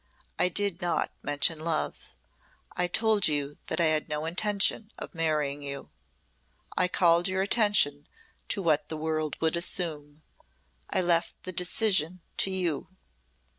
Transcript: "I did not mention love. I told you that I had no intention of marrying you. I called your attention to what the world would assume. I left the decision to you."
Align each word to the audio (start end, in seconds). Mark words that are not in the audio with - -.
"I 0.39 0.49
did 0.49 0.81
not 0.81 1.11
mention 1.21 1.59
love. 1.59 2.15
I 2.75 2.87
told 2.87 3.27
you 3.27 3.59
that 3.67 3.79
I 3.79 3.83
had 3.85 4.09
no 4.09 4.25
intention 4.25 4.89
of 4.97 5.13
marrying 5.13 5.61
you. 5.61 5.91
I 6.75 6.87
called 6.87 7.27
your 7.27 7.43
attention 7.43 8.07
to 8.47 8.63
what 8.63 8.89
the 8.89 8.97
world 8.97 9.35
would 9.41 9.55
assume. 9.55 10.23
I 10.89 11.01
left 11.01 11.43
the 11.43 11.51
decision 11.51 12.21
to 12.37 12.49
you." 12.49 12.87